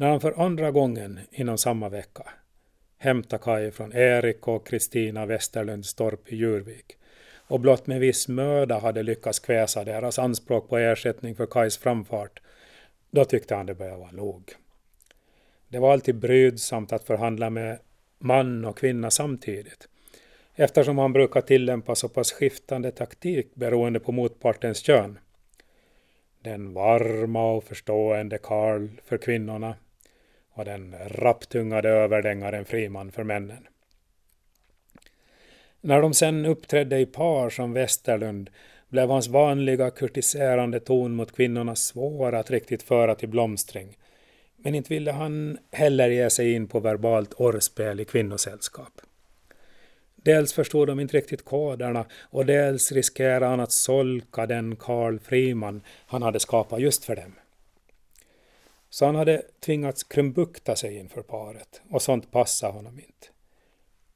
[0.00, 2.22] när han för andra gången inom samma vecka
[2.98, 6.96] hämtade Kaj från Erik och Kristina Westerlundstorp i Djurvik
[7.36, 12.42] och blott med viss möda hade lyckats kväsa deras anspråk på ersättning för Kajs framfart,
[13.10, 14.52] då tyckte han det började vara nog.
[15.68, 17.78] Det var alltid brydsamt att förhandla med
[18.18, 19.88] man och kvinna samtidigt,
[20.54, 25.18] eftersom han brukar tillämpa så pass skiftande taktik beroende på motpartens kön.
[26.42, 29.74] Den varma och förstående Karl för kvinnorna
[30.52, 33.66] och den rapptungade överdängaren Friman för männen.
[35.80, 38.50] När de sen uppträdde i par som Westerlund
[38.88, 43.96] blev hans vanliga kurtiserande ton mot kvinnorna svår att riktigt föra till blomstring.
[44.56, 49.00] Men inte ville han heller ge sig in på verbalt orrspel i kvinnosällskap.
[50.16, 55.82] Dels förstod de inte riktigt koderna och dels riskerade han att solka den Karl Friman
[56.06, 57.34] han hade skapat just för dem.
[58.90, 63.26] Så han hade tvingats krumbukta sig inför paret och sånt passade honom inte.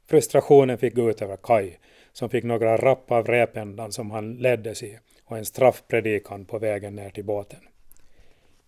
[0.06, 1.76] Frustrationen fick gå ut över Kai
[2.12, 6.94] som fick några rapp av repändan som han leddes i och en straffpredikan på vägen
[6.94, 7.60] ner till båten.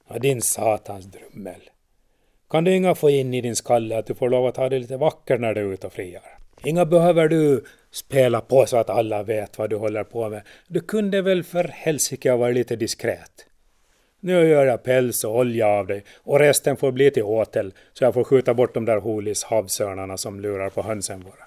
[0.08, 1.61] Ja, din satans drummel.
[2.50, 4.78] Kan du inga få in i din skalle att du får lov att ha det
[4.78, 6.38] lite vackert när du är ute och friar?
[6.64, 10.42] Inga behöver du spela på så att alla vet vad du håller på med.
[10.69, 13.47] Du kunde väl för helsike ha varit lite diskret.
[14.27, 18.05] Nu gör jag päls och olja av dig och resten får bli till åtel så
[18.05, 21.44] jag får skjuta bort de där holis havsörnarna som lurar på hönsen våra.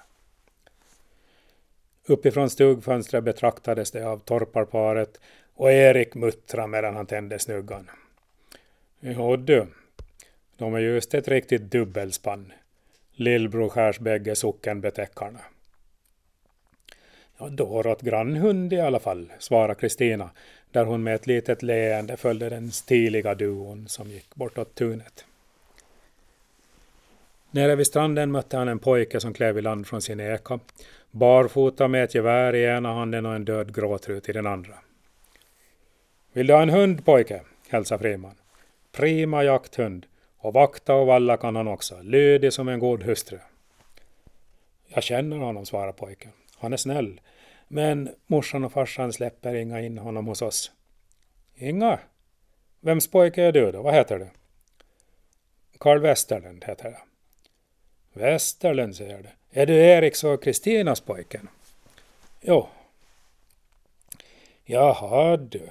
[2.06, 5.20] Uppifrån stugfönstret betraktades det av torparparet
[5.54, 7.90] och Erik muttrade medan han tände snuggan.
[9.00, 9.66] Jo du,
[10.56, 12.52] de är just ett riktigt dubbelspann.
[13.12, 15.40] Lillbror skärs bägge sockenbetäckarna.
[17.38, 20.30] Ja, dåråt grannhund i alla fall, svarade Kristina,
[20.72, 25.24] där hon med ett litet leende följde den stiliga duon som gick bortåt tunet.
[27.50, 30.60] Nere vid stranden mötte han en pojke som klev i land från sin eka,
[31.10, 34.74] barfota med ett gevär i ena handen och en död gråtrut i den andra.
[36.32, 37.40] Vill du ha en hund pojke?
[37.68, 38.34] hälsade Friman.
[38.92, 40.06] Prima jakthund,
[40.38, 43.38] och vakta och valla kan han också, lydig som en god hustru.
[44.88, 46.30] Jag känner honom, svarade pojken.
[46.58, 47.20] Han är snäll,
[47.72, 50.72] men morsan och farsan släpper inga in honom hos oss.
[51.54, 51.98] Inga?
[52.80, 53.82] Vems pojke är du då?
[53.82, 54.28] Vad heter du?
[55.78, 57.00] Karl Westerlund heter jag.
[58.12, 59.60] Westerlund, säger du.
[59.60, 61.48] Är du Eriks och Kristinas pojken?
[62.40, 62.68] Jo.
[64.64, 65.68] Jaha du.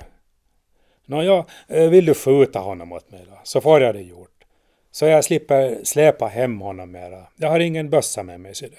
[1.06, 4.44] Nåja, eh, vill du skjuta honom åt mig då, så får jag det gjort.
[4.92, 7.28] Så jag slipper släpa hem honom mera.
[7.36, 8.78] Jag har ingen bössa med mig, ser du.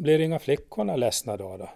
[0.00, 1.56] Blir inga flickorna ledsna då?
[1.56, 1.70] då?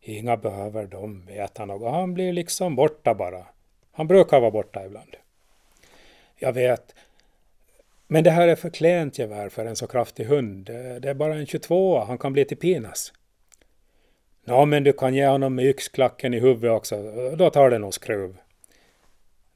[0.00, 1.90] Inga behöver de veta något.
[1.92, 3.46] Han blir liksom borta bara.
[3.92, 5.16] Han brukar vara borta ibland.
[6.36, 6.94] Jag vet.
[8.06, 10.64] Men det här är för klent gevär för en så kraftig hund.
[10.66, 13.12] Det är bara en 22 Han kan bli till pinas.
[14.44, 17.12] Nå, men du kan ge honom med yxklacken i huvudet också.
[17.36, 18.36] Då tar det nog skruv.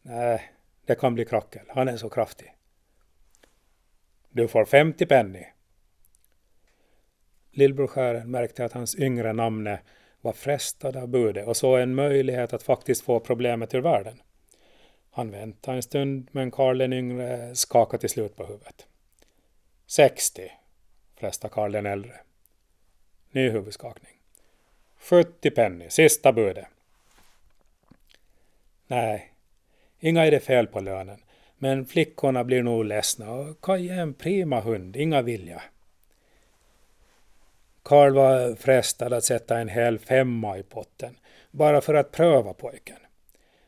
[0.03, 0.43] Nej,
[0.87, 1.63] det kan bli krackel.
[1.69, 2.55] Han är så kraftig.
[4.29, 5.45] Du får 50 penny.
[7.53, 9.81] Lillbrorskären märkte att hans yngre namne
[10.21, 14.23] var frestad av budet och såg en möjlighet att faktiskt få problemet ur världen.
[15.11, 18.87] Han väntade en stund men Karl den yngre skakade till slut på huvudet.
[19.87, 20.51] 60,
[21.17, 22.15] frestade Karl den äldre.
[23.31, 24.13] Ny huvudskakning.
[24.97, 26.67] 70 penny, sista budet.
[28.87, 29.33] Nej,
[30.01, 31.21] inga är det fel på lönen,
[31.59, 35.63] men flickorna blir nog ledsna och Kaj är en prima hund, inga vilja.
[37.83, 41.17] Karl var frestad att sätta en hel femma i potten,
[41.51, 42.97] bara för att pröva pojken.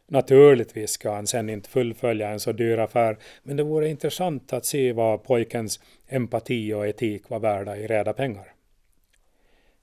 [0.07, 4.67] Naturligtvis ska han sen inte fullfölja en så dyr affär, men det vore intressant att
[4.67, 8.53] se vad pojkens empati och etik var värda i reda pengar.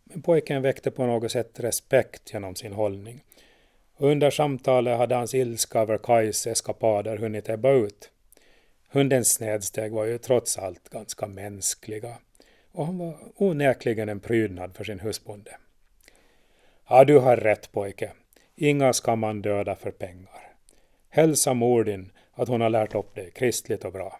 [0.03, 3.23] Men pojken väckte på något sätt respekt genom sin hållning.
[3.97, 8.09] Under samtalet hade hans ilska över Kajs eskapader hunnit ebba ut.
[8.89, 12.17] Hundens snedsteg var ju trots allt ganska mänskliga
[12.71, 15.57] och han var onekligen en prydnad för sin husbonde.
[16.89, 18.11] Ja, du har rätt pojke.
[18.55, 20.53] Inga ska man döda för pengar.
[21.09, 24.19] Hälsa mor din att hon har lärt upp dig kristligt och bra.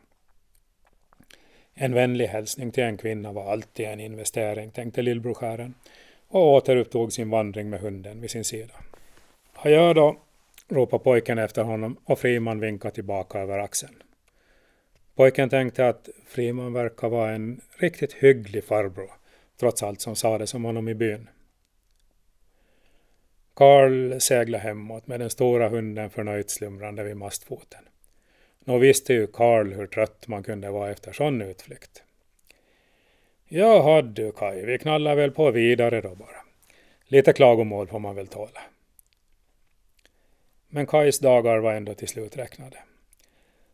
[1.73, 5.73] En vänlig hälsning till en kvinna var alltid en investering, tänkte lillbroskären
[6.27, 8.73] och återupptog sin vandring med hunden vid sin sida.
[9.53, 10.17] Adjö då,
[10.67, 14.03] ropade pojken efter honom och Friman vinkade tillbaka över axeln.
[15.21, 19.11] Pojken tänkte att Friman verkar vara en riktigt hygglig farbror,
[19.59, 21.29] trots allt som sades om honom i byn.
[23.53, 27.83] Karl seglade hemåt med den stora hunden förnöjt slumrande vid mastfoten.
[28.59, 32.03] Nå visste ju Karl hur trött man kunde vara efter sån utflykt.
[33.47, 36.41] Jaha du Kaj, vi knallar väl på vidare då bara.
[37.05, 38.61] Lite klagomål får man väl tåla.
[40.67, 42.77] Men Kajs dagar var ändå till slut räknade.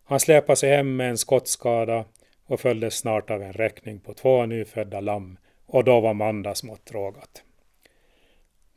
[0.09, 2.05] Han släpade sig hem med en skottskada
[2.45, 6.91] och följdes snart av en räkning på två nyfödda lamm och då var Manda smått
[6.91, 7.43] rågat.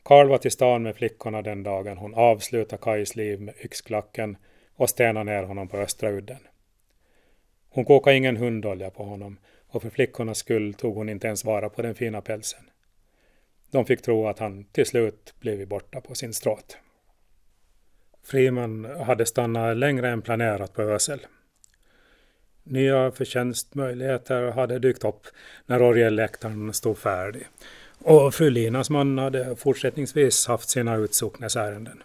[0.02, 4.36] Karl var till stan med flickorna den dagen hon avslutade Kajs liv med yxklacken
[4.76, 6.46] och stenade ner honom på Östra udden.
[7.68, 9.38] Hon kokade ingen hundolja på honom
[9.68, 12.70] och för flickornas skull tog hon inte ens vara på den fina pälsen.
[13.70, 16.78] De fick tro att han till slut blivit borta på sin stråt.
[18.24, 21.20] Friman hade stannat längre än planerat på Ösel.
[22.62, 25.26] Nya förtjänstmöjligheter hade dykt upp
[25.66, 27.46] när orgelläktaren stod färdig
[28.04, 32.02] och fru Linas man hade fortsättningsvis haft sina utsocknesärenden.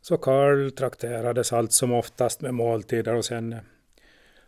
[0.00, 3.60] Så Karl trakterades allt som oftast med måltider hos henne.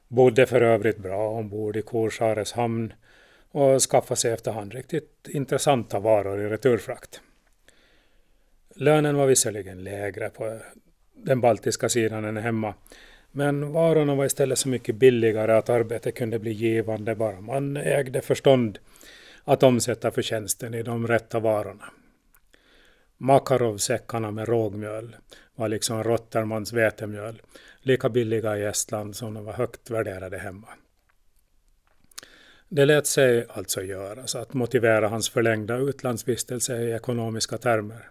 [0.09, 2.93] Bodde för övrigt bra ombord i Korsares hamn
[3.51, 7.21] och skaffade sig efterhand riktigt intressanta varor i returfrakt.
[8.79, 10.59] Lönen var visserligen lägre på
[11.15, 12.75] den baltiska sidan än hemma,
[13.31, 18.21] men varorna var istället så mycket billigare att arbetet kunde bli givande bara man ägde
[18.21, 18.79] förstånd
[19.45, 21.85] att omsätta förtjänsten i de rätta varorna.
[23.17, 25.17] Makarovsäckarna med rågmjöl
[25.55, 27.43] var liksom Rottermans vetemjöl,
[27.81, 30.69] lika billiga i Estland som de var högt värderade hemma.
[32.69, 38.11] Det lät sig alltså göras att motivera hans förlängda utlandsvistelse i ekonomiska termer.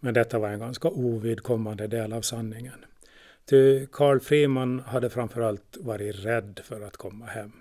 [0.00, 2.84] Men detta var en ganska ovidkommande del av sanningen.
[3.44, 7.52] Ty Carl Friman hade framförallt varit rädd för att komma hem.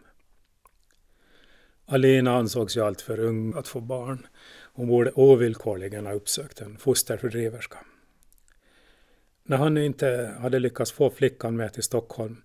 [1.86, 4.28] Alina ansågs ju alltför ung att få barn.
[4.74, 7.78] Hon borde ovillkorligen ha uppsökt en fosterfördriverska.
[9.44, 12.42] När han nu inte hade lyckats få flickan med till Stockholm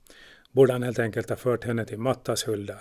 [0.53, 2.79] borde han helt enkelt ha fört henne till Mattas Hulda,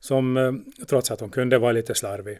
[0.00, 0.52] som eh,
[0.86, 2.38] trots att hon kunde vara lite slarvig,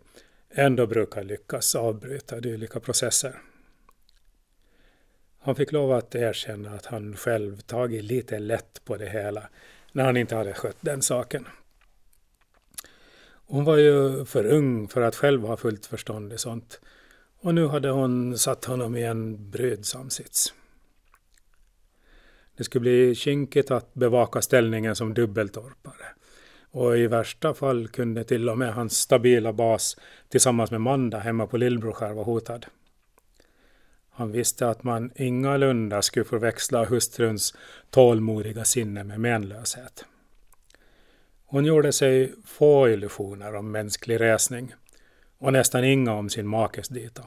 [0.51, 3.41] ändå brukar lyckas avbryta dylika processer.
[5.44, 9.49] Han fick lov att erkänna att han själv tagit lite lätt på det hela
[9.93, 11.47] när han inte hade skött den saken.
[13.47, 16.81] Hon var ju för ung för att själv ha fullt förstånd i sånt
[17.41, 20.55] och nu hade hon satt honom i en brydsam sits.
[22.56, 26.06] Det skulle bli kinkigt att bevaka ställningen som dubbeltorpare
[26.71, 29.97] och i värsta fall kunde till och med hans stabila bas
[30.29, 32.67] tillsammans med Manda hemma på Lillbroskär vara hotad.
[34.14, 37.55] Han visste att man ingalunda skulle förväxla hustruns
[37.91, 40.05] tålmodiga sinne med menlöshet.
[41.47, 44.75] Hon gjorde sig få illusioner om mänsklig resning
[45.38, 47.23] och nästan inga om sin makes dita.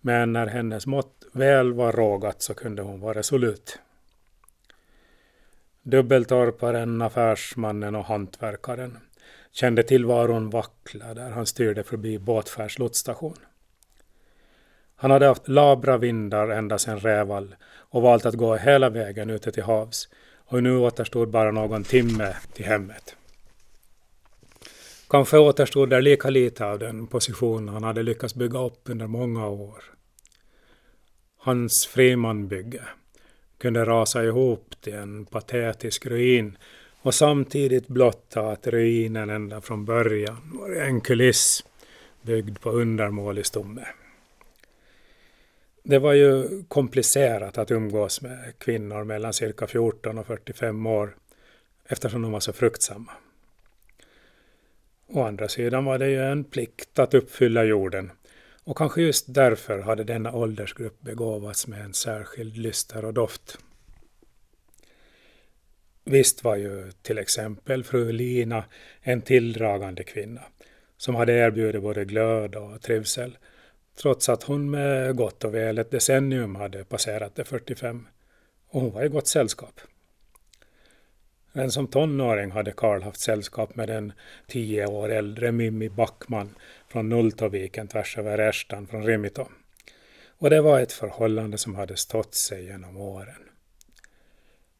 [0.00, 3.78] Men när hennes mått väl var rågat så kunde hon vara resolut.
[5.82, 8.98] Dubbeltorparen, affärsmannen och hantverkaren
[9.52, 13.36] kände tillvaron vackla där han styrde förbi Båtfärs lotsstation.
[14.96, 19.52] Han hade haft labra vindar ända sedan Rävall och valt att gå hela vägen ute
[19.52, 20.08] till havs
[20.46, 23.16] och nu återstod bara någon timme till hemmet.
[25.08, 29.48] Kanske återstod där lika lite av den position han hade lyckats bygga upp under många
[29.48, 29.84] år.
[31.38, 32.82] Hans Frimanbygge
[33.58, 36.58] kunde rasa ihop till en patetisk ruin
[37.02, 41.64] och samtidigt blotta att ruinen ända från början var en kuliss
[42.22, 43.84] byggd på undermålig stomme.
[45.86, 51.16] Det var ju komplicerat att umgås med kvinnor mellan cirka 14 och 45 år
[51.88, 53.12] eftersom de var så fruktsamma.
[55.06, 58.12] Å andra sidan var det ju en plikt att uppfylla jorden
[58.64, 63.58] och kanske just därför hade denna åldersgrupp begåvats med en särskild lyster och doft.
[66.04, 68.64] Visst var ju till exempel fru Lina
[69.00, 70.42] en tilldragande kvinna
[70.96, 73.38] som hade erbjudit både glöd och trivsel
[73.96, 78.06] trots att hon med gott och väl ett decennium hade passerat de 45
[78.68, 79.80] och hon var i gott sällskap.
[81.52, 84.12] Men som tonåring hade Karl haft sällskap med den
[84.46, 86.54] tio år äldre Mimmi Backman
[86.88, 89.46] från Nultoviken tvärs över Erstan från Rimito.
[90.38, 93.42] Och det var ett förhållande som hade stått sig genom åren.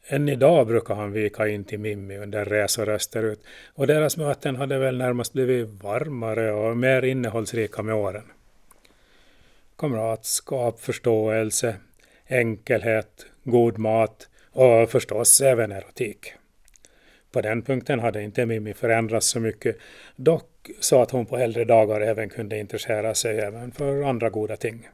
[0.07, 3.45] Än idag brukar han vika in till Mimmi under resor österut
[3.75, 8.25] och deras möten hade väl närmast blivit varmare och mer innehållsrika med åren.
[9.79, 11.77] Kamratskap, förståelse,
[12.27, 16.33] enkelhet, god mat och förstås även erotik.
[17.33, 19.77] På den punkten hade inte Mimmi förändrats så mycket,
[20.17, 24.57] dock så att hon på äldre dagar även kunde intressera sig även för andra goda
[24.57, 24.89] ting.